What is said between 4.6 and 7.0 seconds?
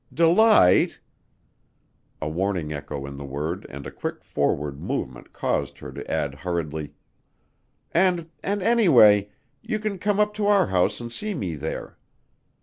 movement caused her to add hurriedly: